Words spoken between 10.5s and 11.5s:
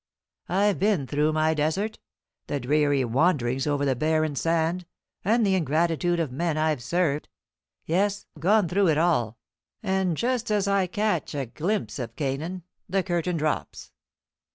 I catch a